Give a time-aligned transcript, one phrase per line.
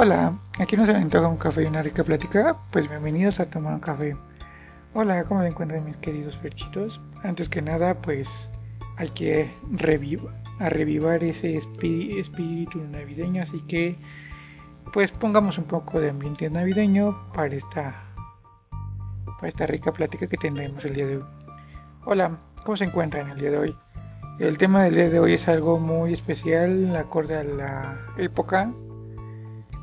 [0.00, 2.56] Hola, aquí nos antoja un café y una rica plática.
[2.70, 4.16] Pues bienvenidos a tomar un café.
[4.94, 7.00] Hola, ¿cómo se encuentran mis queridos ferchitos?
[7.24, 8.48] Antes que nada, pues
[8.96, 9.52] hay que
[10.60, 13.96] a revivar ese espíritu navideño, así que
[14.92, 18.04] pues pongamos un poco de ambiente navideño para esta
[19.40, 21.24] para esta rica plática que tendremos el día de hoy.
[22.04, 23.76] Hola, ¿cómo se encuentran el día de hoy?
[24.38, 28.72] El tema del día de hoy es algo muy especial, acorde a la época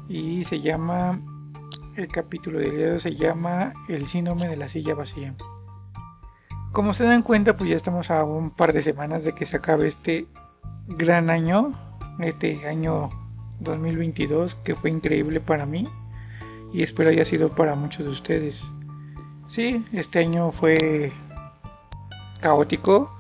[0.08, 1.20] y se llama,
[1.96, 5.36] el capítulo del día se llama El síndrome de la silla vacía.
[6.72, 9.58] Como se dan cuenta, pues ya estamos a un par de semanas de que se
[9.58, 10.28] acabe este
[10.88, 11.74] gran año,
[12.20, 13.10] este año
[13.62, 15.88] 2022, que fue increíble para mí
[16.74, 18.66] y espero haya sido para muchos de ustedes.
[19.48, 21.14] Sí, este año fue
[22.42, 23.16] caótico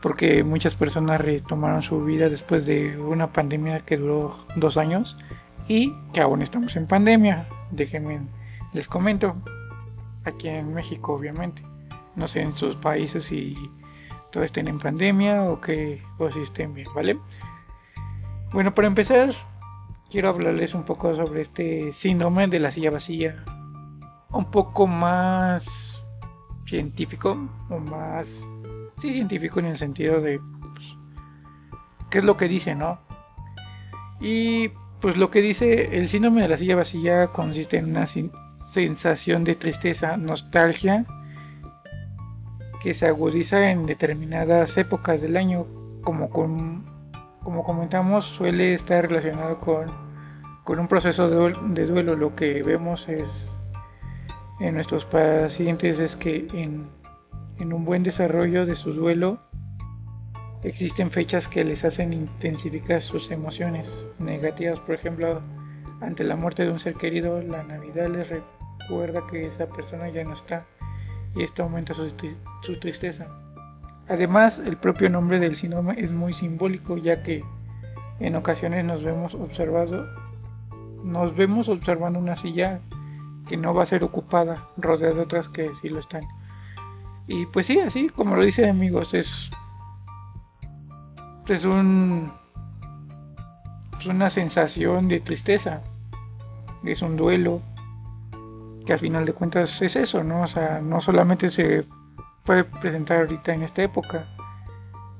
[0.00, 5.16] porque muchas personas retomaron su vida después de una pandemia que duró dos años
[5.68, 7.46] y que aún estamos en pandemia.
[7.70, 8.20] Déjenme,
[8.72, 9.36] les comento,
[10.24, 11.62] aquí en México obviamente,
[12.16, 13.56] no sé en sus países si
[14.32, 17.18] todos estén en pandemia o que o si estén bien, ¿vale?
[18.52, 19.30] Bueno, para empezar,
[20.10, 23.44] quiero hablarles un poco sobre este síndrome de la silla vacía,
[24.30, 26.06] un poco más
[26.66, 27.36] científico
[27.70, 28.28] o más
[28.96, 30.40] sí científico en el sentido de
[30.74, 30.96] pues,
[32.10, 32.98] qué es lo que dice, ¿no?
[34.20, 39.44] Y pues lo que dice el síndrome de la silla vacía consiste en una sensación
[39.44, 41.06] de tristeza, nostalgia,
[42.80, 45.66] que se agudiza en determinadas épocas del año,
[46.02, 49.90] como, como comentamos, suele estar relacionado con,
[50.66, 52.14] un proceso de, de, duelo.
[52.14, 53.28] Lo que vemos es
[54.60, 56.88] en nuestros pacientes es que en,
[57.58, 59.40] en un buen desarrollo de su duelo,
[60.62, 65.40] Existen fechas que les hacen intensificar sus emociones negativas, por ejemplo,
[66.00, 70.24] ante la muerte de un ser querido, la Navidad les recuerda que esa persona ya
[70.24, 70.66] no está
[71.34, 73.28] y esto aumenta su, tristeza.
[74.08, 77.44] Además, el propio nombre del síndrome es muy simbólico ya que
[78.18, 80.08] en ocasiones nos vemos observado,
[81.04, 82.80] nos vemos observando una silla
[83.46, 86.24] que no va a ser ocupada, rodeada de otras que sí lo están.
[87.28, 89.50] Y pues sí, así como lo dice amigos, es
[91.54, 92.32] es un
[93.98, 95.82] es una sensación de tristeza
[96.84, 97.60] es un duelo
[98.86, 101.86] que al final de cuentas es eso no o sea no solamente se
[102.44, 104.26] puede presentar ahorita en esta época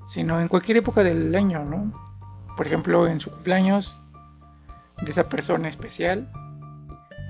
[0.06, 1.92] sino en cualquier época del año no
[2.56, 3.98] por ejemplo en su cumpleaños
[5.02, 6.30] de esa persona especial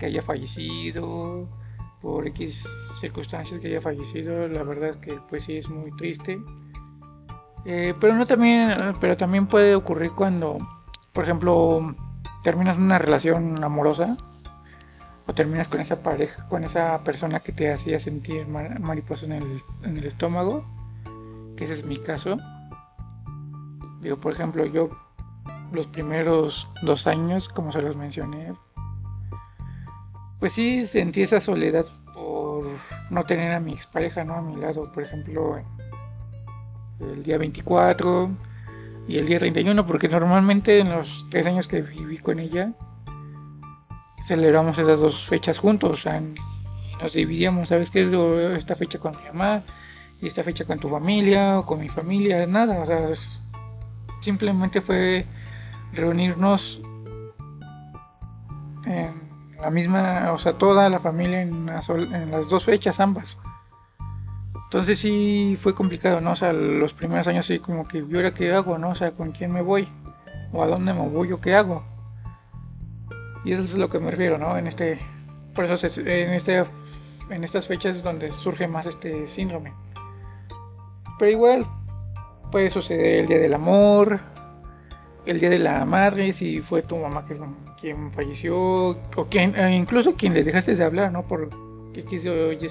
[0.01, 1.49] que haya fallecido
[2.01, 2.63] por X
[3.01, 6.39] circunstancias que haya fallecido la verdad que pues sí es muy triste
[7.65, 10.59] eh, pero no también, pero también puede ocurrir cuando,
[11.13, 11.95] por ejemplo,
[12.43, 14.17] terminas una relación amorosa
[15.27, 19.63] o terminas con esa pareja, con esa persona que te hacía sentir mariposas en el,
[19.83, 20.65] en el estómago,
[21.57, 22.39] que ese es mi caso.
[24.01, 24.89] Digo, por ejemplo, yo
[25.73, 28.55] los primeros dos años, como se los mencioné,
[30.39, 32.65] pues sí sentí esa soledad por
[33.11, 34.35] no tener a mi expareja, ¿no?
[34.35, 35.61] A mi lado, por ejemplo,
[37.01, 38.31] el día 24
[39.07, 42.73] y el día 31, porque normalmente en los tres años que viví con ella,
[44.23, 46.23] celebramos esas dos fechas juntos, o sea,
[47.01, 48.03] nos dividíamos, ¿sabes qué?
[48.57, 49.63] Esta fecha con mi mamá
[50.21, 53.09] y esta fecha con tu familia o con mi familia, nada, o sea,
[54.21, 55.25] simplemente fue
[55.93, 56.83] reunirnos
[58.85, 59.29] en
[59.61, 63.39] la misma, o sea, toda la familia en, en las dos fechas ambas.
[64.69, 66.33] Entonces sí fue complicado, ¿no?
[66.33, 68.91] O sea, los primeros años sí como que, ¿y ahora qué hago, no?
[68.91, 69.89] O sea, ¿con quién me voy?
[70.53, 71.83] ¿O a dónde me voy o qué hago?
[73.47, 74.59] Y eso es lo que me refiero, ¿no?
[74.59, 74.99] En este,
[75.55, 76.65] por eso en, este,
[77.31, 79.73] en estas fechas es donde surge más este síndrome.
[81.19, 81.67] Pero igual
[82.53, 84.21] puede suceder el día del amor,
[85.25, 87.41] el día de la madre, si fue tu mamá que,
[87.81, 88.55] quien falleció,
[88.91, 91.23] o quien, e incluso quien les dejaste de hablar, ¿no?
[91.23, 91.49] Por
[92.01, 92.69] X oye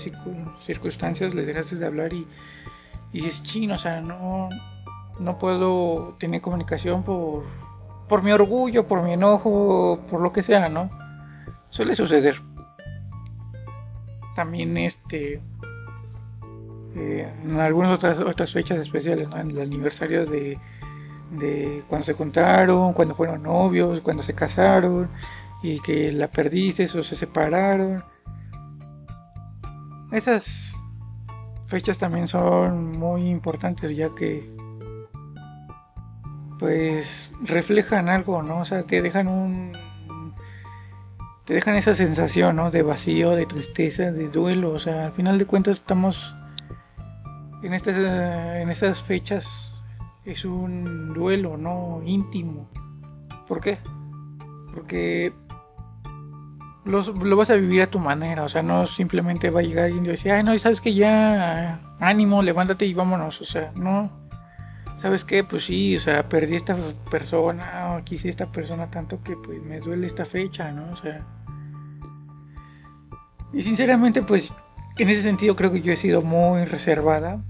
[0.60, 2.28] circunstancias les dejaste de hablar y,
[3.14, 4.50] y dices, chino, o sea, no,
[5.20, 7.44] no puedo tener comunicación por,
[8.08, 10.90] por mi orgullo, por mi enojo, por lo que sea, ¿no?
[11.70, 12.36] Suele suceder.
[14.36, 15.42] También este
[16.96, 19.40] eh, en algunas otras otras fechas especiales, ¿no?
[19.40, 20.60] En el aniversario de,
[21.32, 25.10] de cuando se contaron, cuando fueron novios, cuando se casaron
[25.64, 28.04] y que la perdiste o se separaron
[30.12, 30.75] esas
[31.68, 34.50] fechas también son muy importantes ya que
[36.59, 38.59] pues reflejan algo, ¿no?
[38.59, 39.71] O sea, te dejan un
[41.48, 42.71] te dejan esa sensación, ¿no?
[42.71, 44.71] De vacío, de tristeza, de duelo.
[44.71, 46.36] O sea, al final de cuentas estamos
[47.63, 49.81] en estas, en estas fechas.
[50.25, 52.01] Es un duelo, ¿no?
[52.06, 52.69] Íntimo.
[53.48, 53.77] ¿Por qué?
[54.74, 55.33] Porque
[56.88, 60.06] lo vas a vivir a tu manera, o sea, no simplemente va a llegar alguien
[60.06, 64.10] y decir, ay, no, sabes que ya, ánimo, levántate y vámonos, o sea, no,
[64.98, 65.44] ¿sabes qué?
[65.44, 66.75] Pues sí, o sea, perdí esta
[67.12, 70.92] persona, o quise esta persona tanto que pues me duele esta fecha, ¿no?
[70.92, 71.25] O sea,
[73.54, 74.54] y sinceramente, pues,
[74.98, 77.42] en ese sentido creo que yo he sido muy reservada,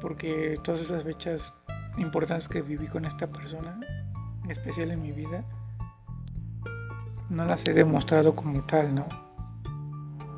[0.00, 1.54] porque todas esas fechas
[1.96, 3.78] importantes que viví con esta persona,
[4.48, 5.44] especial en mi vida,
[7.30, 9.06] no las he demostrado como tal, ¿no?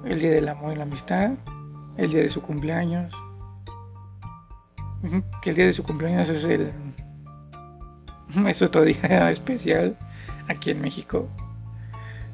[0.04, 1.32] El día del amor y la amistad,
[1.96, 3.12] el día de su cumpleaños,
[5.42, 6.72] que el día de su cumpleaños es el
[8.46, 9.96] es otro día especial
[10.48, 11.28] aquí en México.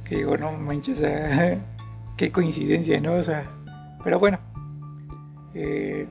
[0.05, 1.01] Que digo no manches
[2.17, 3.51] qué coincidencia no o sea
[4.05, 4.39] pero bueno
[5.55, 6.07] eh,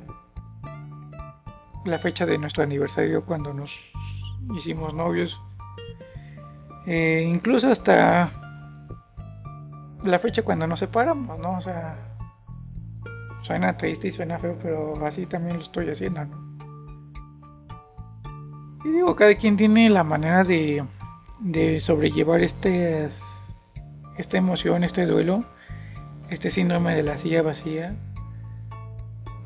[1.86, 3.80] la fecha de nuestro aniversario cuando nos
[4.56, 5.42] hicimos novios
[6.86, 8.32] eh, incluso hasta
[10.04, 11.58] la fecha cuando nos separamos, ¿no?
[11.58, 11.96] O sea,
[13.42, 16.22] suena triste y suena feo, pero así también lo estoy haciendo.
[18.84, 20.84] Y digo, cada quien tiene la manera de,
[21.40, 23.08] de sobrellevar este,
[24.18, 25.46] esta emoción, este duelo,
[26.30, 27.96] este síndrome de la silla vacía.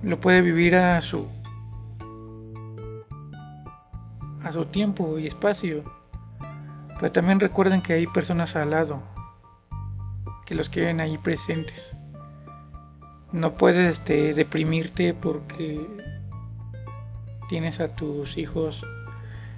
[0.04, 1.28] Lo puede vivir a su
[4.44, 5.84] a su tiempo y espacio.
[7.00, 9.02] Pero también recuerden que hay personas al lado
[10.46, 11.96] que los quieren ahí presentes.
[13.32, 15.86] No puedes este, deprimirte porque
[17.50, 18.86] tienes a tus hijos,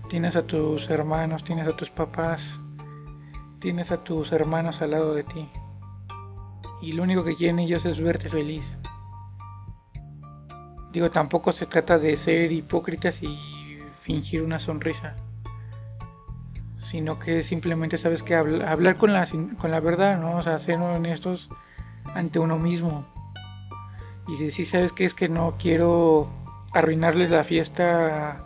[0.10, 2.60] tienes a tus hermanos, tienes a tus papás,
[3.60, 5.50] tienes a tus hermanos al lado de ti.
[6.82, 8.78] Y lo único que quieren ellos es verte feliz.
[10.92, 13.38] Digo, tampoco se trata de ser hipócritas y
[14.02, 15.16] fingir una sonrisa
[16.88, 20.38] sino que simplemente sabes que hablar con la, con la verdad, ¿no?
[20.38, 21.50] O sea, ser honestos
[22.16, 23.06] ante uno mismo.
[24.26, 26.30] Y si, sabes que es que no quiero
[26.72, 28.46] arruinarles la fiesta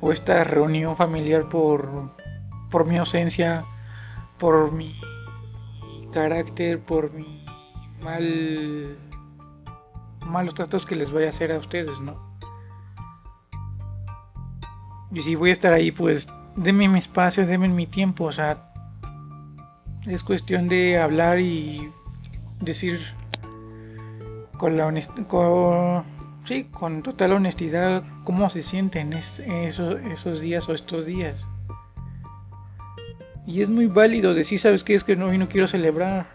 [0.00, 2.14] o esta reunión familiar por,
[2.70, 3.64] por mi ausencia,
[4.38, 5.00] por mi
[6.12, 7.44] carácter, por mi
[8.00, 8.96] mal
[10.20, 12.22] malos tratos que les voy a hacer a ustedes, ¿no?
[15.10, 18.72] Y si voy a estar ahí, pues denme mi espacio, denme mi tiempo, o sea,
[20.06, 21.90] es cuestión de hablar y
[22.60, 23.00] decir
[24.56, 24.92] con la
[25.26, 26.04] con,
[26.44, 31.46] sí, con total honestidad cómo se sienten esos, días o estos días.
[33.46, 34.94] Y es muy válido decir, ¿sabes qué?
[34.94, 36.28] Es que no, no quiero celebrar.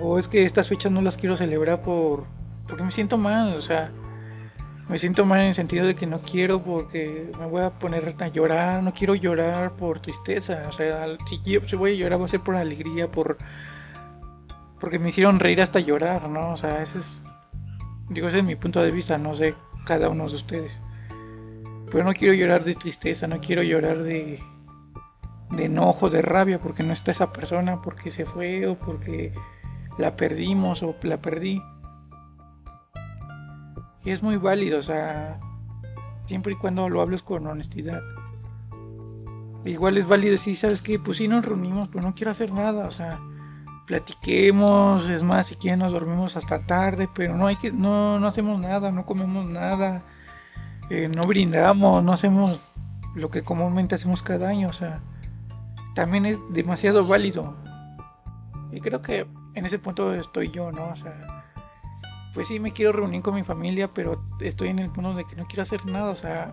[0.00, 2.24] O es que estas fechas no las quiero celebrar por
[2.66, 3.92] porque me siento mal, o sea,
[4.88, 8.14] me siento mal en el sentido de que no quiero porque me voy a poner
[8.18, 12.28] a llorar, no quiero llorar por tristeza, o sea, si, voy a llorar va a
[12.28, 13.38] ser por alegría, por
[14.78, 16.50] porque me hicieron reír hasta llorar, ¿no?
[16.50, 17.22] O sea, ese es
[18.08, 19.54] digo, ese es mi punto de vista, no sé
[19.84, 20.80] cada uno de ustedes.
[21.90, 24.40] Pero no quiero llorar de tristeza, no quiero llorar de
[25.50, 29.32] de enojo, de rabia porque no está esa persona, porque se fue o porque
[29.98, 31.62] la perdimos o la perdí.
[34.06, 35.40] Y es muy válido, o sea,
[36.26, 38.00] siempre y cuando lo hables con honestidad.
[39.64, 41.00] Igual es válido decir, ¿sabes qué?
[41.00, 43.18] Pues sí nos reunimos, pero no quiero hacer nada, o sea,
[43.84, 48.28] platiquemos, es más, si quieren nos dormimos hasta tarde, pero no hay que, no, no
[48.28, 50.04] hacemos nada, no comemos nada,
[50.88, 52.60] eh, no brindamos, no hacemos
[53.16, 55.00] lo que comúnmente hacemos cada año, o sea,
[55.96, 57.56] también es demasiado válido.
[58.70, 60.90] Y creo que en ese punto estoy yo, ¿no?
[60.90, 61.45] O sea,
[62.36, 65.36] pues sí me quiero reunir con mi familia, pero estoy en el punto de que
[65.36, 66.52] no quiero hacer nada, o sea,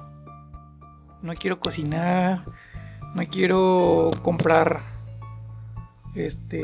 [1.21, 2.45] no quiero cocinar,
[3.13, 4.81] no quiero comprar
[6.15, 6.63] este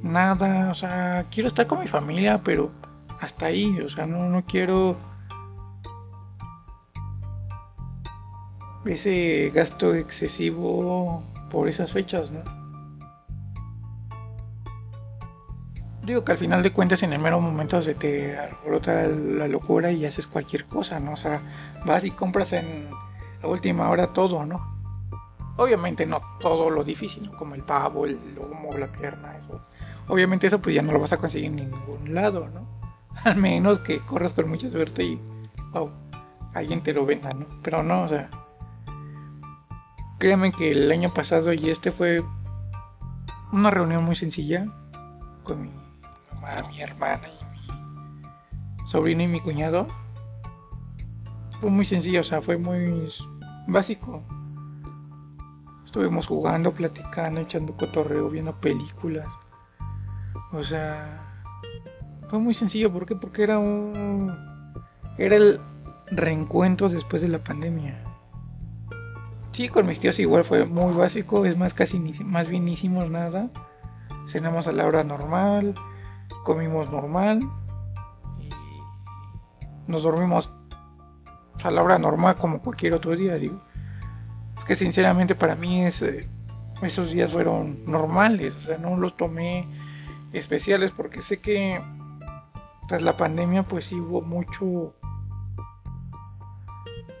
[0.00, 2.70] nada, o sea, quiero estar con mi familia, pero
[3.18, 4.96] hasta ahí, o sea, no, no quiero
[8.84, 12.65] ese gasto excesivo por esas fechas, ¿no?
[16.06, 19.90] Digo que al final de cuentas en el mero momento se te alborota la locura
[19.90, 21.12] y haces cualquier cosa, ¿no?
[21.12, 21.42] O sea,
[21.84, 22.88] vas y compras en
[23.42, 24.76] la última hora todo, ¿no?
[25.56, 29.60] Obviamente no todo lo difícil, como el pavo, el lomo, la pierna, eso.
[30.06, 32.66] Obviamente eso pues ya no lo vas a conseguir en ningún lado, ¿no?
[33.24, 35.20] Al menos que corras con mucha suerte y,
[35.72, 35.90] wow,
[36.54, 37.46] alguien te lo venda, ¿no?
[37.62, 38.30] Pero no, o sea,
[40.20, 42.22] créanme que el año pasado y este fue
[43.52, 44.66] una reunión muy sencilla
[45.42, 45.85] con mi
[46.68, 49.88] mi hermana y mi sobrino y mi cuñado.
[51.60, 53.08] Fue muy sencillo, o sea, fue muy
[53.66, 54.22] básico.
[55.84, 59.28] Estuvimos jugando, platicando, echando cotorreo, viendo películas.
[60.52, 61.42] O sea,
[62.28, 62.92] fue muy sencillo.
[62.92, 63.16] ¿Por qué?
[63.16, 64.36] Porque era un.
[65.18, 65.60] Era el
[66.08, 68.02] reencuentro después de la pandemia.
[69.52, 71.46] Sí, con mis tíos igual fue muy básico.
[71.46, 73.48] Es más, casi ni, más bien hicimos nada.
[74.26, 75.74] Cenamos a la hora normal.
[76.44, 77.40] Comimos normal.
[78.40, 78.50] Y
[79.90, 80.52] nos dormimos
[81.64, 83.60] a la hora normal como cualquier otro día, digo.
[84.56, 86.28] Es que sinceramente para mí eh,
[86.82, 89.66] esos días fueron normales, o sea, no los tomé
[90.32, 91.80] especiales porque sé que
[92.88, 94.94] tras la pandemia pues hubo mucho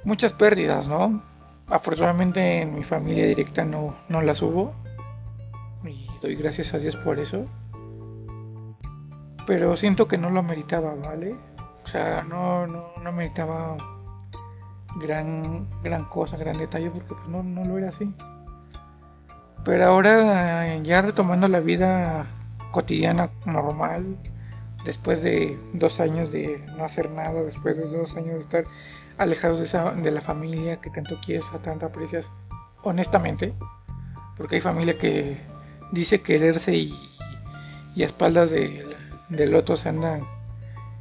[0.04, 1.22] muchas pérdidas, ¿no?
[1.68, 4.72] Afortunadamente en mi familia directa no, no las hubo
[5.84, 7.46] y doy gracias a Dios por eso.
[9.46, 11.36] Pero siento que no lo meritaba, ¿vale?
[11.84, 13.76] O sea, no, no, no meritaba
[14.96, 18.12] gran, gran cosa, gran detalle, porque pues no, no lo era así.
[19.64, 22.26] Pero ahora ya retomando la vida
[22.70, 24.16] cotidiana normal,
[24.84, 28.64] después de dos años de no hacer nada, después de dos años de estar
[29.18, 32.30] alejados de, esa, de la familia que tanto quieres, a tanto aprecias,
[32.82, 33.54] honestamente,
[34.36, 35.38] porque hay familia que
[35.92, 36.94] dice quererse y,
[37.94, 38.86] y a espaldas de,
[39.28, 40.24] del otro se andan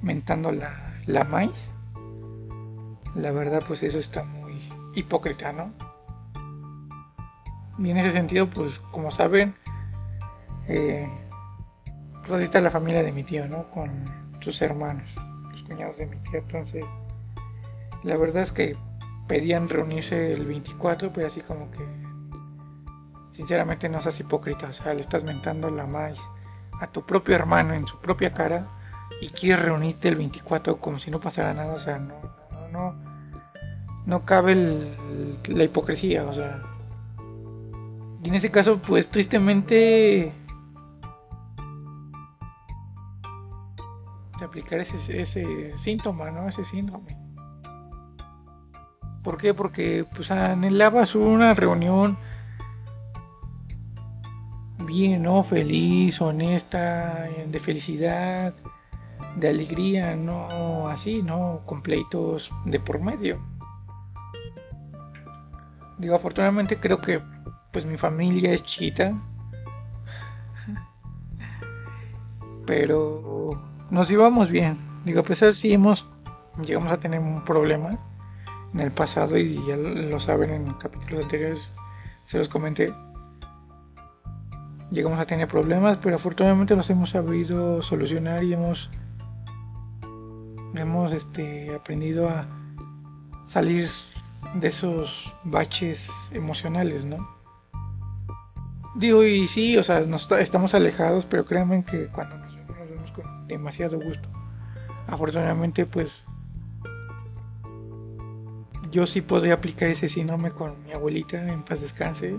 [0.02, 1.72] mentando la, la maíz
[3.16, 4.62] la verdad pues eso está muy
[4.94, 5.72] hipócrita, ¿no?
[7.78, 9.56] Y en ese sentido, pues como saben,
[10.68, 11.10] eh,
[12.20, 13.70] pues así está la familia de mi tío, ¿no?
[13.72, 13.90] Con
[14.42, 15.16] sus hermanos,
[15.52, 16.40] los cuñados de mi tía.
[16.40, 16.86] Entonces,
[18.04, 18.78] la verdad es que
[19.28, 21.86] pedían reunirse el 24, pero así como que,
[23.32, 26.20] sinceramente no seas hipócrita, o sea, le estás mentando la maíz
[26.80, 28.68] a tu propio hermano en su propia cara
[29.22, 32.16] y quieres reunirte el 24 como si no pasara nada, o sea, no,
[32.52, 32.96] no, no,
[34.06, 34.98] no cabe
[35.48, 36.62] la hipocresía, o sea.
[38.24, 40.34] Y en ese caso, pues tristemente
[44.40, 46.48] de aplicar ese, ese síntoma, ¿no?
[46.48, 47.18] Ese síndrome.
[49.24, 49.54] ¿Por qué?
[49.54, 52.18] Porque pues anhelabas una reunión
[55.20, 55.44] ¿no?
[55.44, 58.54] Feliz, honesta, de felicidad,
[59.36, 61.62] de alegría, no así, ¿no?
[61.66, 63.40] Completos de por medio.
[65.98, 67.22] Digo, afortunadamente creo que
[67.72, 69.14] pues mi familia es chiquita.
[72.66, 74.78] Pero nos íbamos bien.
[75.04, 76.08] Digo, a pesar si hemos
[76.64, 77.98] llegamos a tener un problema
[78.74, 81.74] en el pasado y ya lo saben en capítulos anteriores
[82.26, 82.94] se los comenté.
[84.96, 88.90] Llegamos a tener problemas, pero afortunadamente los hemos sabido solucionar y hemos
[90.74, 92.48] hemos este aprendido a
[93.46, 93.90] salir
[94.54, 97.28] de esos baches emocionales, ¿no?
[98.96, 102.90] Digo, y sí, o sea, nos estamos alejados, pero créanme que cuando nos vemos, nos
[102.90, 104.30] vemos con demasiado gusto.
[105.08, 106.24] Afortunadamente, pues,
[108.92, 112.38] yo sí podría aplicar ese síndrome con mi abuelita, en paz descanse,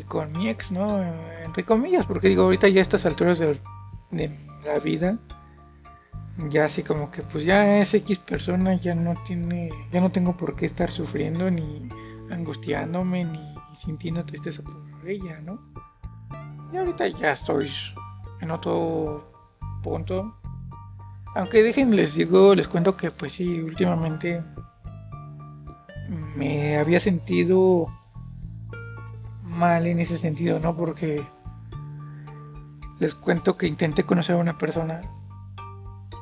[0.00, 1.02] y con mi ex, ¿no?
[1.44, 3.60] Entre comillas, porque digo, ahorita ya a estas alturas de,
[4.64, 5.18] la vida,
[6.48, 10.36] ya así como que pues ya es X persona, ya no tiene, ya no tengo
[10.36, 11.88] por qué estar sufriendo ni
[12.30, 15.60] angustiándome ni sintiendo tristeza por ella, ¿no?
[16.72, 17.70] Y ahorita ya estoy
[18.40, 19.32] en otro
[19.82, 20.36] punto.
[21.34, 24.42] Aunque dejen, les digo, les cuento que pues sí, últimamente
[26.36, 27.88] me había sentido
[29.60, 30.76] mal en ese sentido, ¿no?
[30.76, 31.24] Porque
[32.98, 35.02] les cuento que intenté conocer a una persona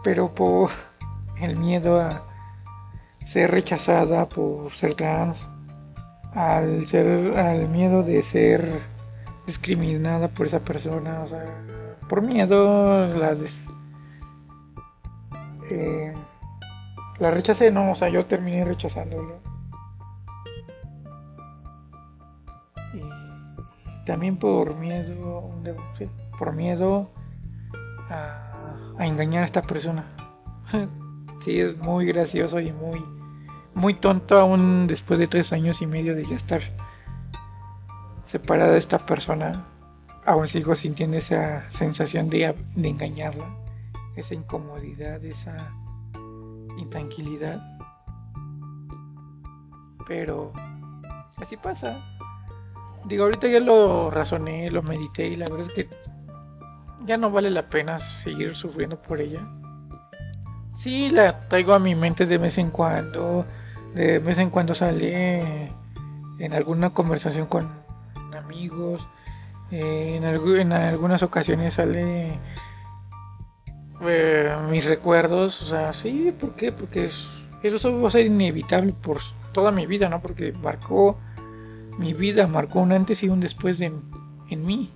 [0.03, 0.71] pero por
[1.41, 2.23] el miedo a
[3.25, 5.49] ser rechazada por ser trans,
[6.35, 8.81] al ser al miedo de ser
[9.47, 11.45] discriminada por esa persona, o sea,
[12.09, 13.37] por miedo la
[15.71, 16.15] eh,
[17.19, 19.48] la rechacé, no, o sea, yo terminé rechazándolo.
[24.09, 25.53] También por miedo,
[26.39, 27.11] por miedo
[28.09, 30.07] a engañar a esta persona.
[31.41, 33.05] sí, es muy gracioso y muy,
[33.75, 36.63] muy tonto aún después de tres años y medio de ya estar
[38.25, 39.69] separada de esta persona.
[40.25, 43.45] Aún sigo sintiendo esa sensación de, de engañarla,
[44.17, 45.71] esa incomodidad, esa
[46.79, 47.63] intranquilidad.
[50.07, 50.55] Pero
[51.37, 52.18] así pasa.
[53.09, 55.89] Digo, ahorita ya lo razoné, lo medité y la verdad es que
[57.07, 59.41] ya no vale la pena seguir sufriendo por ella.
[60.75, 63.47] Sí, la traigo a mi mente de vez en cuando,
[63.95, 65.73] de vez en cuando sale
[66.39, 67.69] en alguna conversación con
[68.37, 69.09] amigos,
[69.71, 72.39] en, algunas ocasiones sale
[74.03, 76.73] eh, mis recuerdos, o sea, sí, ¿por qué?
[76.73, 79.19] Porque eso va a ser inevitable por
[79.53, 80.21] toda mi vida, ¿no?
[80.21, 81.19] Porque marcó
[81.99, 83.93] mi vida, marcó un antes y un después de,
[84.51, 84.93] en mí.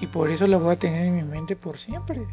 [0.00, 2.26] Y por eso la voy a tener en mi mente por siempre.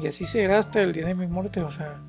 [0.00, 2.00] Y así será hasta el día de mi muerte, o sea.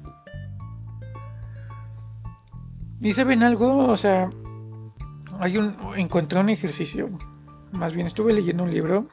[3.00, 3.88] ¿Y saben algo?
[3.88, 4.30] O sea,
[5.40, 7.10] hay un, encontré un ejercicio.
[7.72, 9.08] Más bien estuve leyendo un libro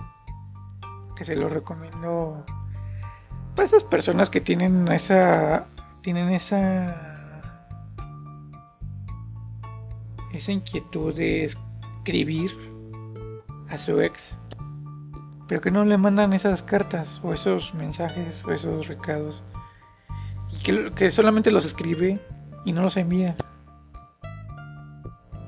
[1.14, 2.44] que se lo recomiendo
[3.54, 5.66] para esas personas que tienen esa
[6.02, 7.05] tienen esa
[10.36, 12.50] esa inquietud de escribir
[13.68, 14.36] a su ex,
[15.48, 19.42] pero que no le mandan esas cartas o esos mensajes o esos recados
[20.50, 22.20] y que, solamente los escribe
[22.64, 23.36] y no los envía.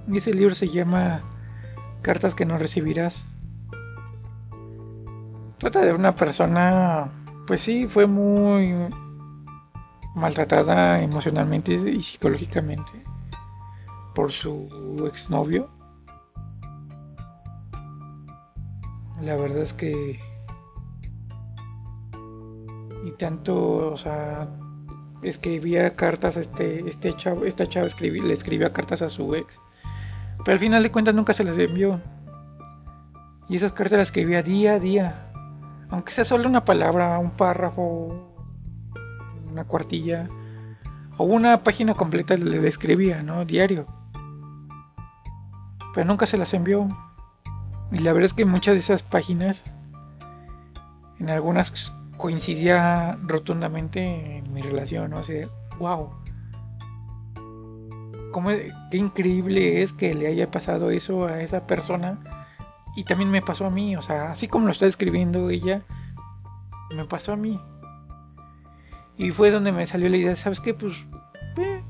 [0.09, 1.23] Y ese libro se llama
[2.03, 3.27] Cartas que no recibirás.
[5.59, 7.11] Trata de una persona,
[7.47, 8.75] pues sí, fue muy
[10.15, 13.05] maltratada emocionalmente y psicológicamente
[14.19, 15.71] por su exnovio.
[19.23, 20.19] La verdad es que
[23.05, 24.49] y tanto, o sea,
[25.23, 29.61] escribía cartas este este chavo, esta chava le escribía cartas a su ex
[30.45, 32.01] pero al final de cuentas nunca se las envió.
[33.49, 35.31] Y esas cartas las escribía día a día.
[35.91, 38.35] Aunque sea solo una palabra, un párrafo,
[39.49, 40.29] una cuartilla
[41.19, 43.45] o una página completa le escribía, ¿no?
[43.45, 43.98] Diario.
[45.99, 46.87] Pero nunca se las envió.
[47.91, 49.65] Y la verdad es que muchas de esas páginas,
[51.19, 55.19] en algunas coincidía rotundamente en mi relación, ¿no?
[55.19, 55.49] O sea,
[55.81, 56.13] wow
[58.31, 58.51] cómo,
[58.93, 62.21] qué increíble es que le haya pasado eso a esa persona
[62.95, 65.83] y también me pasó a mí, o sea, así como lo está escribiendo ella,
[66.95, 67.61] me pasó a mí.
[69.17, 70.75] Y fue donde me salió la idea, ¿sabes qué?
[70.75, 71.05] Pues
[71.57, 71.83] eh,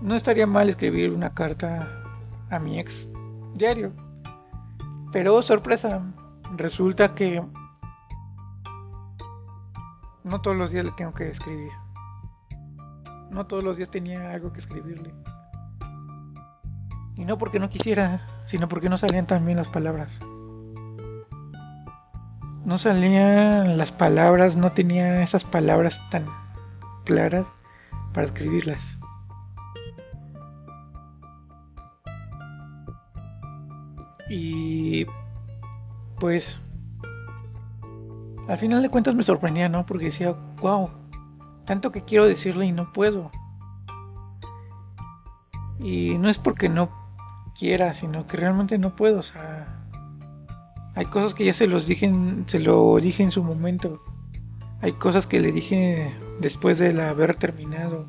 [0.00, 2.02] no estaría mal escribir una carta
[2.48, 3.10] a mi ex
[3.60, 3.92] diario.
[5.12, 6.02] Pero sorpresa,
[6.56, 7.44] resulta que
[10.24, 11.70] no todos los días le tengo que escribir.
[13.30, 15.14] No todos los días tenía algo que escribirle.
[17.16, 20.18] Y no porque no quisiera, sino porque no salían tan bien las palabras.
[22.64, 26.26] No salían las palabras, no tenía esas palabras tan
[27.04, 27.52] claras
[28.12, 28.99] para escribirlas.
[36.20, 36.60] Pues
[38.46, 39.86] al final de cuentas me sorprendía, ¿no?
[39.86, 40.90] Porque decía, wow,
[41.64, 43.30] tanto que quiero decirle y no puedo.
[45.78, 46.90] Y no es porque no
[47.58, 49.20] quiera, sino que realmente no puedo.
[49.20, 49.80] O sea,
[50.94, 52.12] hay cosas que ya se los dije,
[52.46, 54.02] se lo dije en su momento.
[54.82, 58.06] Hay cosas que le dije después de haber terminado.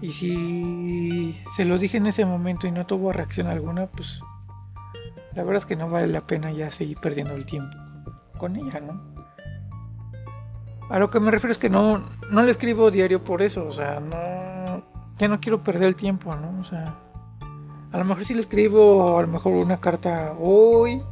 [0.00, 4.20] Y si se lo dije en ese momento y no tuvo reacción alguna, pues
[5.36, 7.76] la verdad es que no vale la pena ya seguir perdiendo el tiempo
[8.38, 9.14] con, ella, ¿no?
[10.88, 13.72] A lo que me refiero es que no, no le escribo diario por eso, o
[13.72, 14.82] sea, no,
[15.18, 16.58] ya no quiero perder el tiempo, ¿no?
[16.58, 16.94] O sea,
[17.92, 21.02] a lo mejor si le escribo a lo mejor una carta hoy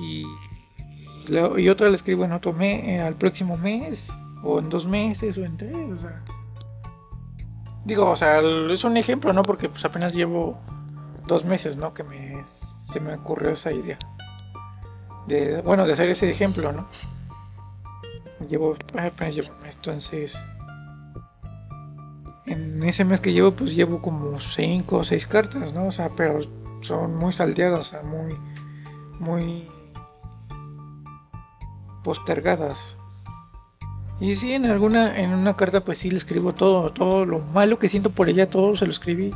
[0.00, 0.24] y,
[1.28, 5.38] y otra le escribo en otro mes, eh, al próximo mes o en dos meses
[5.38, 6.22] o en tres, o sea.
[7.84, 9.42] Digo, o sea, es un ejemplo, ¿no?
[9.42, 10.58] Porque pues apenas llevo
[11.26, 11.94] dos meses, ¿no?
[11.94, 12.44] Que me,
[12.92, 13.98] se me ocurrió esa idea.
[15.26, 16.88] De, bueno, de hacer ese ejemplo, ¿no?
[18.48, 20.36] Llevo, apenas llevo entonces
[22.46, 25.86] en ese mes que llevo, pues llevo como 5 o 6 cartas, ¿no?
[25.86, 26.38] O sea, pero
[26.80, 28.36] son muy salteadas, o sea, muy,
[29.18, 29.68] muy
[32.02, 32.96] postergadas.
[34.20, 37.78] Y sí, en alguna, en una carta, pues sí le escribo todo, todo lo malo
[37.78, 39.32] que siento por ella, todo se lo escribí.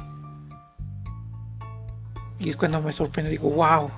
[2.39, 3.91] Y es cuando me sorprende, digo, wow.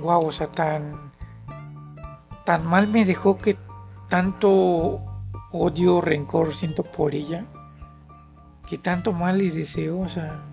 [0.00, 1.12] Wow, o sea, tan,
[2.44, 3.56] tan mal me dejó que
[4.08, 5.00] tanto
[5.50, 7.44] odio, rencor siento por ella,
[8.68, 10.44] que tanto mal les deseo, o sea...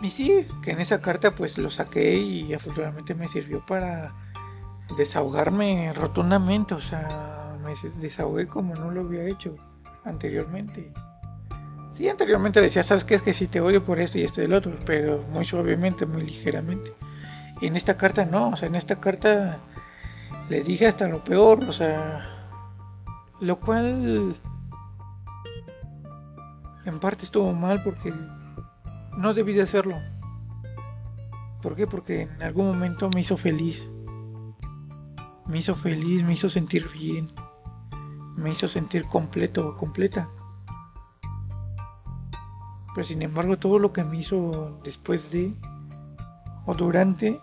[0.00, 4.14] Y sí, que en esa carta pues lo saqué y afortunadamente me sirvió para
[4.96, 7.37] desahogarme rotundamente, o sea,
[7.68, 9.56] me desahogué como no lo había hecho
[10.04, 10.90] anteriormente.
[11.92, 13.14] Sí, anteriormente decía, ¿sabes qué?
[13.14, 16.06] Es que si te odio por esto y esto y el otro, pero muy suavemente,
[16.06, 16.94] muy ligeramente.
[17.60, 19.58] Y en esta carta no, o sea, en esta carta
[20.48, 22.48] le dije hasta lo peor, o sea,
[23.40, 24.36] lo cual
[26.86, 28.14] en parte estuvo mal porque
[29.18, 29.96] no debí de hacerlo.
[31.60, 31.86] ¿Por qué?
[31.86, 33.90] Porque en algún momento me hizo feliz.
[35.46, 37.28] Me hizo feliz, me hizo sentir bien.
[38.38, 40.28] Me hizo sentir completo o completa.
[42.94, 45.52] Pero sin embargo todo lo que me hizo después de
[46.66, 47.40] o durante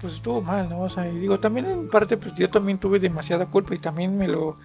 [0.00, 0.82] pues estuvo mal, ¿no?
[0.82, 4.18] O sea, y digo, también en parte pues yo también tuve demasiada culpa y también
[4.18, 4.58] me lo,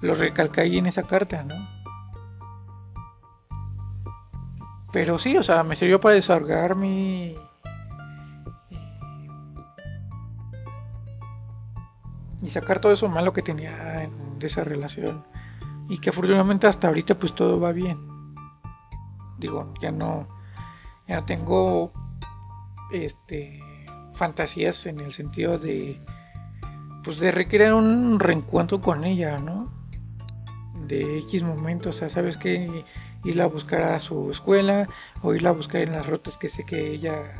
[0.00, 1.54] lo recalqué ahí en esa carta, ¿no?
[4.92, 7.36] Pero sí, o sea, me sirvió para desahogarme
[12.44, 15.24] y sacar todo eso malo que tenía en, de esa relación
[15.88, 17.98] y que afortunadamente hasta ahorita pues todo va bien.
[19.38, 20.28] Digo, ya no
[21.08, 21.92] ya tengo
[22.92, 23.60] este
[24.14, 26.00] fantasías en el sentido de
[27.02, 29.66] pues de recrear un reencuentro con ella, ¿no?
[30.86, 32.84] De X momentos, o sea, sabes que
[33.24, 34.88] irla a buscar a su escuela
[35.22, 37.34] o irla a buscar en las rutas que sé que ella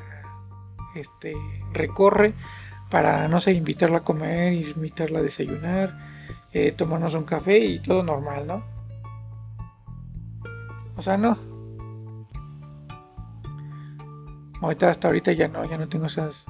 [0.94, 1.34] este
[1.72, 2.34] recorre
[2.90, 5.98] para no sé invitarla a comer, invitarla a desayunar,
[6.52, 8.64] eh, tomarnos un café y todo normal, ¿no?
[10.96, 11.36] O sea, no.
[14.60, 16.46] Ahorita hasta ahorita ya no, ya no tengo esas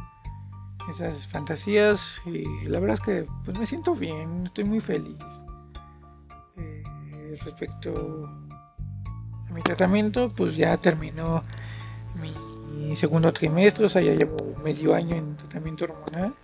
[0.90, 5.16] esas fantasías y la verdad es que pues me siento bien, estoy muy feliz.
[6.56, 8.28] Eh, respecto
[9.48, 11.42] a mi tratamiento, pues ya terminó
[12.20, 12.32] mi
[12.94, 16.34] segundo trimestre, o sea, ya llevo medio año en tratamiento hormonal.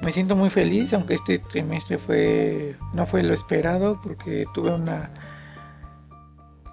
[0.00, 5.10] Me siento muy feliz, aunque este trimestre fue no fue lo esperado porque tuve una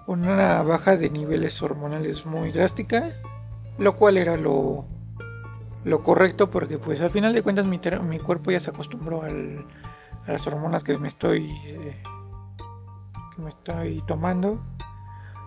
[0.06, 3.10] una baja de niveles hormonales muy drástica,
[3.78, 4.86] lo cual era lo
[5.84, 9.28] lo correcto porque pues al final de cuentas mi, mi cuerpo ya se acostumbró a
[10.26, 12.02] las hormonas que me estoy eh,
[13.34, 14.60] que me estoy tomando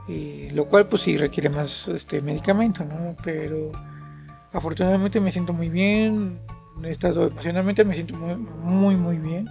[0.10, 3.72] y lo cual pues sí requiere más este medicamento no pero
[4.52, 6.42] afortunadamente me siento muy bien
[6.84, 9.48] he estado emocionalmente me siento muy muy muy bien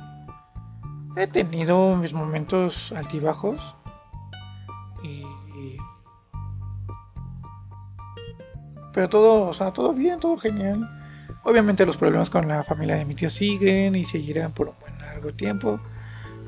[1.16, 3.75] he tenido mis momentos altibajos
[5.03, 5.25] y
[8.99, 10.90] Pero todo, o sea, todo bien, todo genial.
[11.44, 14.99] Obviamente los problemas con la familia de mi tío siguen y seguirán por un buen
[14.99, 15.79] largo tiempo.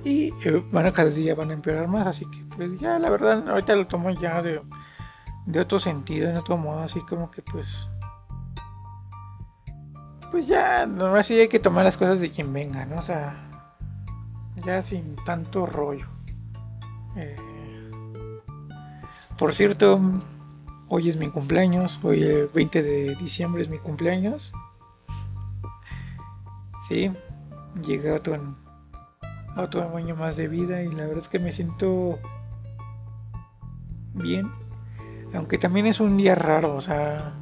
[0.04, 3.48] Y eh, bueno, cada día van a empeorar más, así que pues ya la verdad
[3.48, 4.62] ahorita lo tomo ya de,
[5.46, 7.88] de otro sentido, de otro modo, así como que pues...
[10.30, 12.98] Pues ya, no así hay que tomar las cosas de quien venga, ¿no?
[12.98, 13.34] O sea,
[14.64, 16.06] ya sin tanto rollo.
[17.16, 17.36] Eh,
[19.36, 20.00] por cierto,
[20.92, 24.52] Hoy es mi cumpleaños, hoy el 20 de diciembre es mi cumpleaños.
[26.88, 27.12] Sí,
[27.86, 28.56] llegué a otro,
[29.56, 32.18] a otro año más de vida y la verdad es que me siento
[34.14, 34.50] bien.
[35.34, 37.34] Aunque también es un día raro, o sea,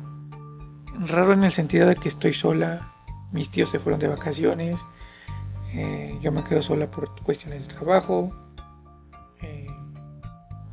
[1.07, 2.93] raro en el sentido de que estoy sola,
[3.33, 4.85] mis tíos se fueron de vacaciones,
[5.73, 8.33] eh, yo me quedo sola por cuestiones de trabajo.
[9.43, 9.67] Eh,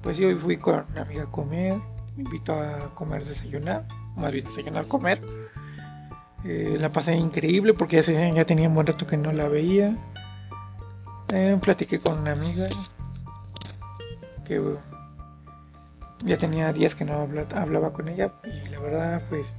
[0.01, 1.79] pues hoy fui con una amiga a comer
[2.15, 5.21] me invito a comer, desayunar, más bien desayunar, comer.
[6.45, 9.97] Eh, la pasé increíble porque ya, ya, tenía un buen rato que no la veía.
[11.29, 12.69] Eh, platiqué con una amiga
[14.45, 14.61] que
[16.23, 19.55] ya tenía días que no hablaba con ella y la verdad pues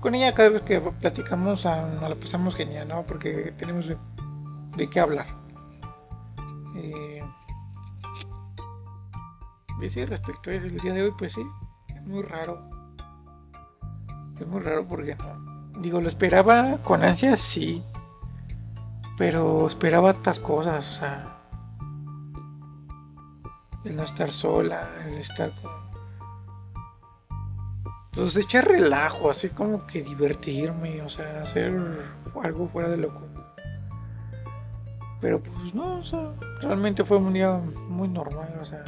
[0.00, 3.04] con ella cada vez que platicamos ah, nos la pasamos genial, ¿no?
[3.06, 5.26] Porque tenemos de, qué hablar.
[6.76, 7.22] Eh,
[9.80, 11.42] y sí, respecto a eso, el día de hoy pues sí,
[12.04, 12.70] muy raro.
[14.38, 15.80] Es muy raro porque no.
[15.80, 17.82] Digo, lo esperaba con ansias, sí.
[19.16, 21.32] Pero esperaba otras cosas, o sea.
[23.84, 25.70] El no estar sola, el estar con.
[28.12, 31.72] Pues echar relajo, así como que divertirme, o sea, hacer
[32.42, 33.44] algo fuera de lo común.
[35.20, 37.52] Pero pues no, o sea, realmente fue un día
[37.88, 38.84] muy normal, o sea.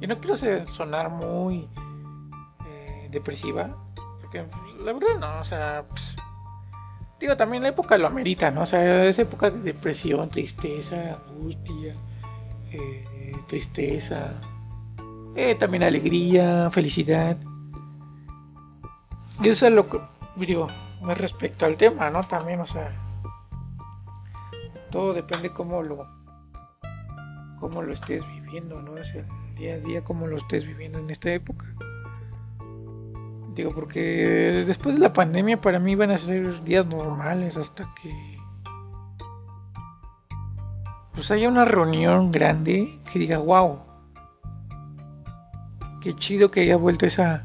[0.00, 1.68] Y no quiero sonar muy
[3.12, 3.76] depresiva.
[4.20, 4.44] Porque
[4.84, 6.16] la verdad no, o sea, pues,
[7.22, 8.62] digo, también la época lo amerita, ¿no?
[8.62, 11.94] O sea, es época de depresión, tristeza, angustia,
[12.72, 14.40] eh, tristeza,
[15.36, 17.36] eh, también alegría, felicidad.
[19.40, 20.00] Y eso es lo que,
[20.34, 20.66] digo,
[21.16, 22.26] respecto al tema, ¿no?
[22.26, 22.92] También, o sea,
[24.90, 26.08] todo depende cómo lo,
[27.60, 28.96] cómo lo estés viviendo, ¿no?
[28.96, 31.66] Es el día a día, cómo lo estés viviendo en esta época.
[33.54, 38.38] Digo, porque después de la pandemia para mí van a ser días normales hasta que
[41.12, 43.80] pues haya una reunión grande que diga, wow,
[46.00, 47.44] qué chido que haya vuelto esa,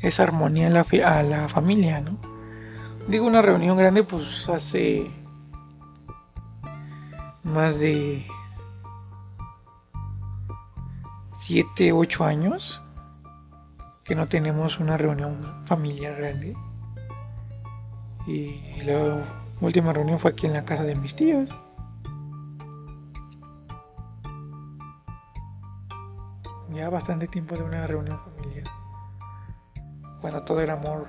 [0.00, 2.18] esa armonía a la, a la familia, ¿no?
[3.06, 5.10] Digo una reunión grande, pues hace
[7.44, 8.26] más de
[11.34, 12.80] 7, 8 años
[14.04, 16.54] que no tenemos una reunión familiar grande.
[18.26, 19.22] Y la
[19.60, 21.50] última reunión fue aquí en la casa de mis tíos.
[26.74, 28.64] Ya bastante tiempo de una reunión familiar.
[30.20, 31.06] Cuando todo era amor,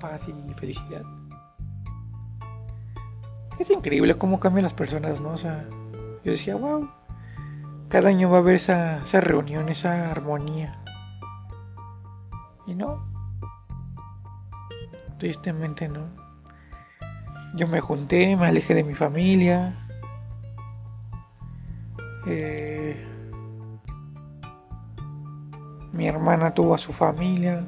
[0.00, 1.02] paz y felicidad.
[3.58, 5.30] Es increíble cómo cambian las personas, ¿no?
[5.30, 5.64] O sea,
[6.24, 6.88] yo decía, wow,
[7.88, 10.83] cada año va a haber esa, esa reunión, esa armonía.
[12.66, 13.04] Y no.
[15.18, 16.06] Tristemente no.
[17.54, 19.74] Yo me junté, me alejé de mi familia.
[22.26, 22.96] Eh,
[25.92, 27.66] mi hermana tuvo a su familia.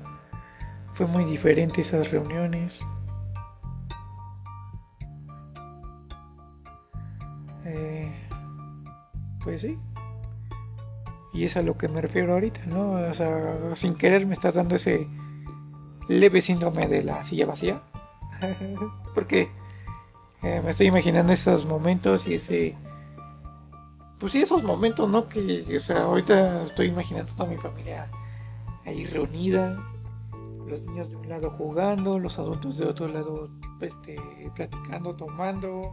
[0.93, 2.85] Fue muy diferente esas reuniones.
[7.65, 8.29] Eh,
[9.43, 9.79] pues sí.
[11.37, 12.93] Y es a lo que me refiero ahorita, ¿no?
[12.93, 15.07] O sea, sin querer me está dando ese
[16.09, 17.83] leve síndrome de la silla vacía.
[19.15, 19.51] Porque
[20.43, 22.75] eh, me estoy imaginando esos momentos y ese...
[24.19, 25.29] Pues sí, esos momentos, ¿no?
[25.29, 28.11] Que, o sea, ahorita estoy imaginando toda mi familia
[28.87, 29.77] ahí reunida,
[30.67, 33.51] los niños de un lado jugando, los adultos de otro lado
[33.83, 34.17] este,
[34.55, 35.93] platicando, tomando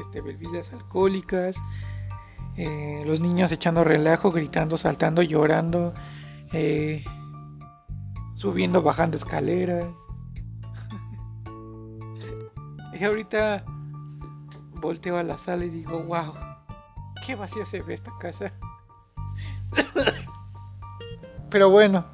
[0.00, 1.56] este, bebidas alcohólicas,
[2.60, 5.94] eh, los niños echando relajo, gritando, saltando, llorando,
[6.52, 7.04] eh,
[8.34, 9.86] subiendo, bajando escaleras.
[13.00, 13.64] y ahorita
[14.72, 16.34] volteo a la sala y digo, wow,
[17.24, 18.52] qué vacía se ve esta casa.
[21.50, 22.06] Pero bueno,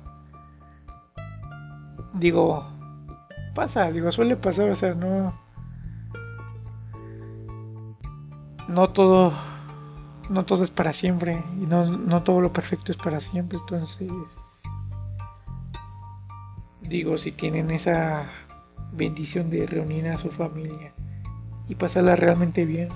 [2.13, 2.67] digo,
[3.55, 5.43] pasa, digo, suele pasar, o sea, no...
[8.69, 9.33] No todo
[10.29, 13.59] no todo es para siempre y no, no todo lo perfecto es para siempre.
[13.59, 14.09] Entonces,
[16.83, 18.31] digo, si tienen esa
[18.93, 20.93] bendición de reunir a su familia
[21.69, 22.89] y pasarla realmente bien,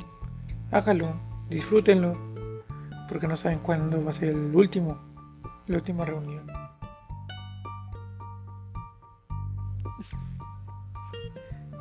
[0.70, 1.12] hágalo,
[1.48, 2.16] disfrútenlo,
[3.08, 4.98] porque no saben cuándo va a ser el último,
[5.66, 6.46] la última reunión.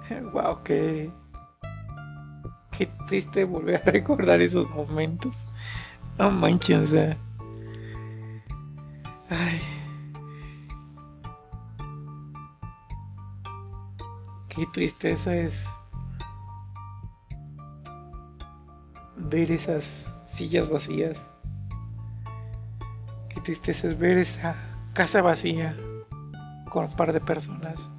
[0.34, 1.12] wow, qué
[2.78, 5.48] qué triste volver a recordar esos momentos.
[6.20, 7.16] No manches, o.
[9.30, 9.62] Ay.
[14.50, 15.68] Qué tristeza es
[19.16, 21.30] ver esas sillas vacías.
[23.30, 24.56] Qué tristeza es ver esa
[24.94, 25.76] casa vacía
[26.70, 27.90] con un par de personas.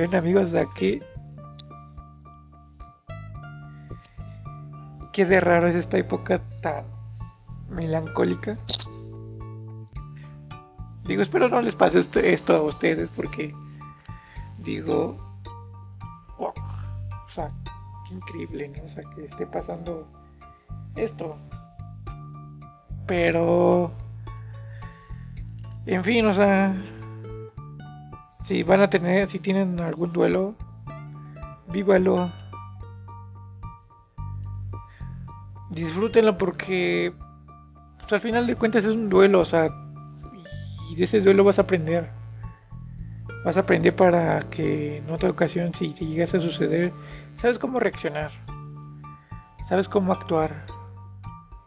[0.00, 1.00] Ven amigos de aquí.
[5.12, 6.86] Qué de raro es esta época tan
[7.68, 8.56] melancólica.
[11.04, 13.54] Digo, espero no les pase esto, a ustedes porque
[14.60, 15.18] digo,
[16.38, 16.54] o
[17.28, 17.52] sea,
[18.08, 18.84] qué increíble, ¿no?
[18.84, 20.08] O sea, que esté pasando
[20.96, 21.36] esto.
[23.06, 23.92] Pero,
[25.84, 26.74] en fin, o sea,
[28.42, 30.54] si van a tener, si tienen algún duelo,
[31.68, 32.32] vívalo.
[35.70, 37.14] Disfrútenlo porque
[37.98, 39.68] pues, al final de cuentas es un duelo, o sea,
[40.90, 42.10] y de ese duelo vas a aprender.
[43.44, 46.92] Vas a aprender para que en otra ocasión, si te llegas a suceder,
[47.36, 48.30] sabes cómo reaccionar,
[49.64, 50.66] sabes cómo actuar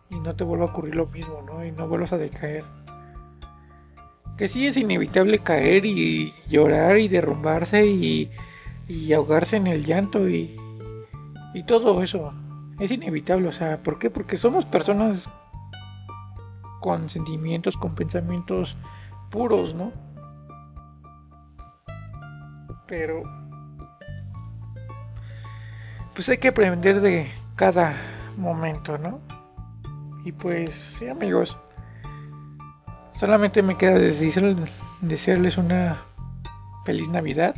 [0.10, 1.66] y no te vuelva a ocurrir lo mismo, ¿no?
[1.66, 2.64] Y no vuelvas a decaer
[4.38, 8.32] que sí es inevitable caer y llorar y derrumbarse y,
[9.14, 10.60] ahogarse en el llanto y,
[11.54, 12.32] y todo eso.
[12.80, 14.10] Es inevitable, o sea, ¿por qué?
[14.10, 15.30] Porque somos personas
[16.82, 18.78] con sentimientos, con pensamientos
[19.30, 19.92] puros, ¿no?
[22.88, 23.24] Pero
[26.14, 27.96] pues hay que aprender de cada
[28.38, 29.20] momento, ¿no?
[30.26, 31.58] Y pues, sí, amigos,
[33.14, 36.04] Solamente me queda desearles una
[36.84, 37.56] feliz Navidad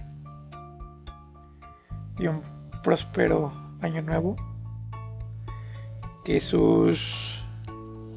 [2.19, 2.43] y un
[2.83, 4.35] próspero año nuevo.
[6.23, 7.43] Que sus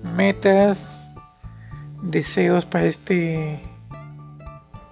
[0.03, 1.11] metas,
[2.03, 3.61] deseos para este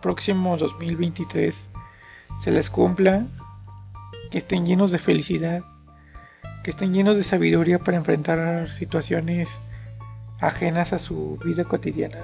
[0.00, 1.68] próximo 2023
[2.38, 3.26] se les cumpla,
[4.30, 5.64] que estén llenos de felicidad,
[6.62, 9.58] que estén llenos de sabiduría para enfrentar situaciones
[10.40, 12.22] ajenas a su vida cotidiana,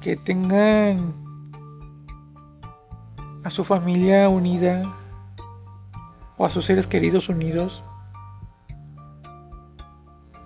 [0.00, 1.14] que tengan
[3.44, 4.82] a su familia unida
[6.36, 7.82] o a sus seres queridos unidos,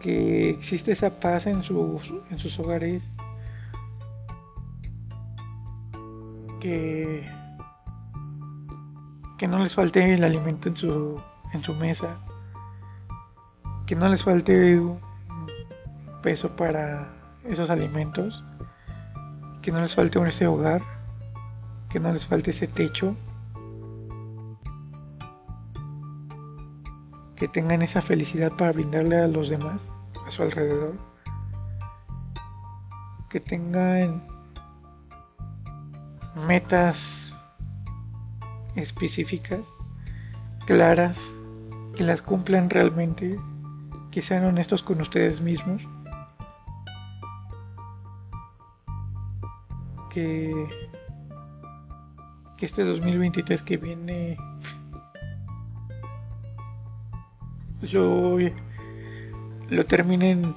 [0.00, 3.12] que existe esa paz en sus, en sus hogares,
[6.60, 7.28] que,
[9.36, 11.20] que no les falte el alimento en su,
[11.52, 12.18] en su mesa,
[13.86, 14.80] que no les falte
[16.28, 17.08] peso para
[17.44, 18.44] esos alimentos,
[19.62, 20.82] que no les falte ese hogar,
[21.88, 23.16] que no les falte ese techo,
[27.34, 30.98] que tengan esa felicidad para brindarle a los demás a su alrededor,
[33.30, 34.28] que tengan
[36.46, 37.42] metas
[38.74, 39.60] específicas,
[40.66, 41.32] claras,
[41.96, 43.40] que las cumplan realmente,
[44.10, 45.88] que sean honestos con ustedes mismos,
[50.08, 50.68] que,
[52.60, 54.36] este 2023 que viene
[57.82, 58.36] yo
[59.68, 60.56] lo terminen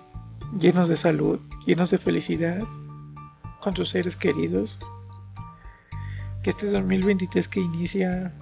[0.59, 2.63] llenos de salud, llenos de felicidad
[3.59, 4.79] con sus seres queridos.
[6.43, 8.33] Que este 2023 que inicia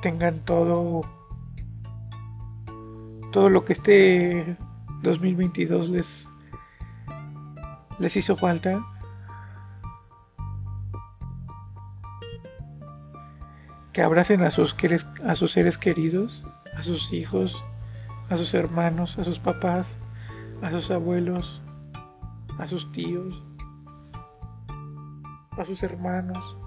[0.00, 1.02] tengan todo
[3.32, 4.56] todo lo que este
[5.02, 6.28] 2022 les
[7.98, 8.82] les hizo falta
[13.92, 14.76] que abracen a sus,
[15.24, 16.44] a sus seres queridos,
[16.76, 17.64] a sus hijos,
[18.28, 19.96] a sus hermanos, a sus papás,
[20.60, 21.62] a sus abuelos,
[22.58, 23.42] a sus tíos,
[25.52, 26.58] a sus hermanos,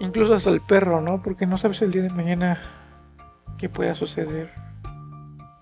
[0.00, 1.22] incluso hasta el perro, ¿no?
[1.22, 2.60] Porque no sabes el día de mañana
[3.56, 4.59] qué pueda suceder.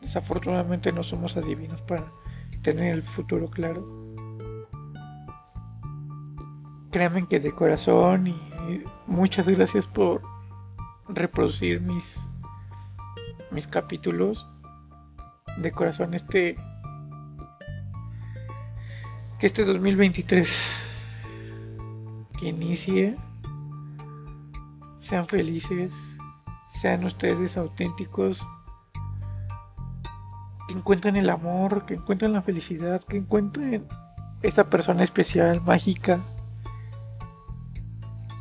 [0.09, 2.11] Desafortunadamente no somos adivinos para
[2.63, 3.87] tener el futuro claro.
[6.91, 8.41] Créanme que de corazón y
[9.07, 10.23] muchas gracias por
[11.11, 12.19] reproducir mis
[13.51, 14.49] mis capítulos
[15.59, 16.57] de corazón este
[19.39, 20.71] que este 2023
[22.39, 23.15] que inicie
[24.97, 25.93] sean felices,
[26.81, 28.47] sean ustedes auténticos,
[30.69, 33.89] que encuentren el amor, que encuentren la felicidad, que encuentren
[34.43, 36.21] esa persona especial, mágica,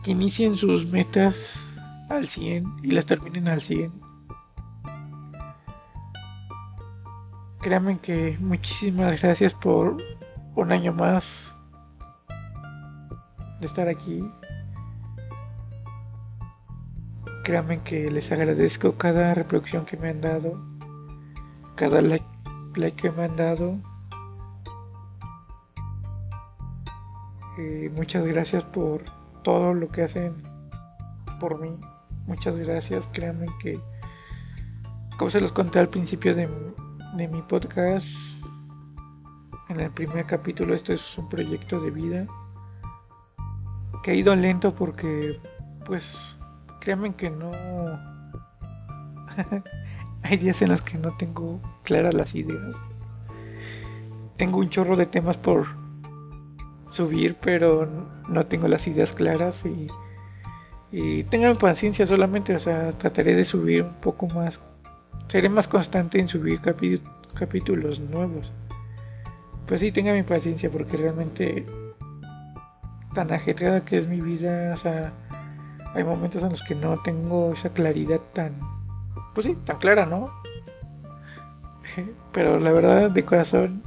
[0.04, 1.66] que inicien sus metas
[2.10, 3.94] al 100 y las terminen al 100.
[7.62, 9.98] Créanme que muchísimas gracias por
[10.56, 11.56] un año más
[13.60, 14.22] de estar aquí.
[17.44, 20.77] Créanme que les agradezco cada reproducción que me han dado,
[21.78, 22.26] cada like,
[22.96, 23.78] que me han dado.
[27.58, 29.04] Eh, muchas gracias por
[29.44, 30.44] todo lo que hacen
[31.40, 31.80] por mí.
[32.26, 33.08] Muchas gracias.
[33.14, 33.80] Créanme que,
[35.18, 36.50] como se los conté al principio de,
[37.16, 38.08] de mi podcast,
[39.70, 42.28] en el primer capítulo esto es un proyecto de vida
[44.04, 45.40] que ha ido lento porque
[45.86, 46.38] pues
[46.80, 47.52] créanme que no
[50.30, 52.76] hay días en los que no tengo claras las ideas.
[54.38, 55.66] Tengo un chorro de temas por
[56.90, 57.88] subir pero
[58.30, 59.88] no tengo las ideas claras y
[60.90, 64.60] y tengan paciencia solamente o sea trataré de subir un poco más.
[65.28, 66.62] Seré más constante en subir
[67.34, 68.52] capítulos nuevos.
[69.66, 71.66] Pues sí, tenga mi paciencia porque realmente
[73.14, 75.12] tan ajetreada que es mi vida, o sea,
[75.94, 78.54] hay momentos en los que no tengo esa claridad tan,
[79.38, 80.32] pues sí, tan clara, ¿no?
[82.34, 83.84] Pero la verdad, de corazón,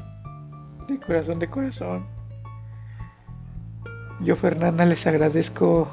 [0.86, 2.06] de corazón, de corazón,
[4.20, 5.88] yo Fernanda les agradezco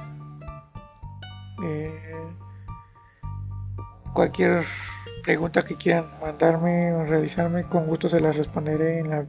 [1.64, 2.14] Eh,
[4.14, 4.64] cualquier
[5.24, 9.26] pregunta que quieran mandarme o realizarme, con gusto se las responderé en la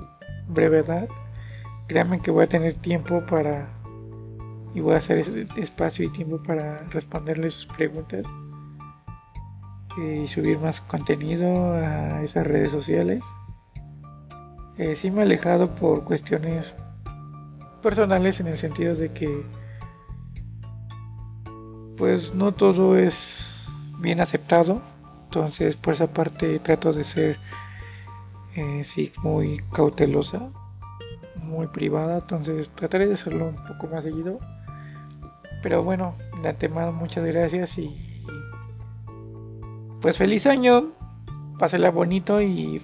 [0.48, 1.08] brevedad.
[1.88, 3.81] Créanme que voy a tener tiempo para
[4.74, 8.26] y voy a hacer espacio y tiempo para responderles sus preguntas
[9.98, 13.24] y subir más contenido a esas redes sociales.
[14.78, 16.76] Eh, sí me he alejado por cuestiones
[17.82, 19.46] personales en el sentido de que
[21.98, 23.68] pues no todo es
[24.00, 24.82] bien aceptado
[25.32, 27.40] entonces, por esa parte trato de ser,
[28.58, 30.50] eh, sí, muy cautelosa,
[31.36, 32.18] muy privada.
[32.20, 34.40] Entonces, trataré de hacerlo un poco más seguido.
[35.62, 38.24] Pero bueno, de antemano, muchas gracias y
[40.02, 40.92] pues feliz año.
[41.60, 42.82] Pásela bonito y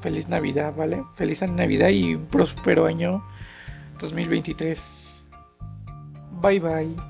[0.00, 1.02] feliz Navidad, ¿vale?
[1.14, 3.24] Feliz Navidad y un próspero año
[4.00, 5.30] 2023.
[6.40, 7.09] Bye bye.